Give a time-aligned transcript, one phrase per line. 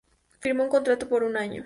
[0.39, 1.59] Firmó un contrato por un año.